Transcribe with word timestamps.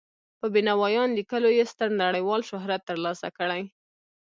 په 0.39 0.45
بینوایان 0.53 1.09
لیکلو 1.17 1.49
یې 1.57 1.63
ستر 1.71 1.89
نړیوال 2.03 2.41
شهرت 2.49 2.81
تر 2.89 2.97
لاسه 3.05 3.27
کړی. 3.37 3.61